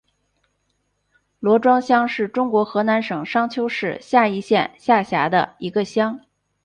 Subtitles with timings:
[1.39, 6.19] 罗庄乡是中国河南省商丘市夏邑县下辖的一个乡。